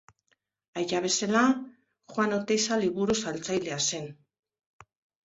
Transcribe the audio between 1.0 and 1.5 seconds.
bezala,